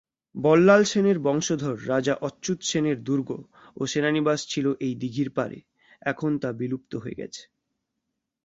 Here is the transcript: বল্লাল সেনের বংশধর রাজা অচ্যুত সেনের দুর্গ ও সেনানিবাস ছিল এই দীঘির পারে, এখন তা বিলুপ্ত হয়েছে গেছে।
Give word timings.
বল্লাল 0.35 0.81
সেনের 0.83 1.17
বংশধর 1.19 1.75
রাজা 1.87 2.13
অচ্যুত 2.21 2.59
সেনের 2.61 2.97
দুর্গ 3.03 3.29
ও 3.77 3.81
সেনানিবাস 3.85 4.39
ছিল 4.47 4.65
এই 4.79 4.93
দীঘির 4.95 5.29
পারে, 5.29 5.57
এখন 6.01 6.31
তা 6.39 6.49
বিলুপ্ত 6.51 6.93
হয়েছে 6.95 7.19
গেছে। 7.21 7.43